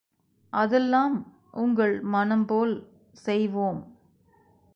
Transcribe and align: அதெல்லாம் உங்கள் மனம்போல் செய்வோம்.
அதெல்லாம் 0.53 1.15
உங்கள் 1.53 2.01
மனம்போல் 2.03 2.73
செய்வோம். 3.25 3.81